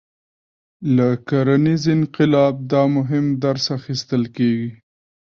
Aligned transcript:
له 0.95 1.07
کرنیز 1.27 1.83
انقلاب 1.95 2.55
دا 2.71 2.83
مهم 2.97 3.25
درس 3.43 3.65
اخیستل 3.77 4.23
کېږي. 4.35 4.69